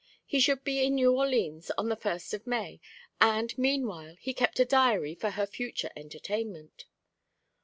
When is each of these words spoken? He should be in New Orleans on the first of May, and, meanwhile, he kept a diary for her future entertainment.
He 0.25 0.39
should 0.39 0.63
be 0.63 0.83
in 0.83 0.95
New 0.95 1.15
Orleans 1.15 1.69
on 1.77 1.89
the 1.89 1.95
first 1.95 2.33
of 2.33 2.47
May, 2.47 2.81
and, 3.19 3.55
meanwhile, 3.55 4.15
he 4.19 4.33
kept 4.33 4.59
a 4.59 4.65
diary 4.65 5.13
for 5.13 5.29
her 5.29 5.45
future 5.45 5.91
entertainment. 5.95 6.85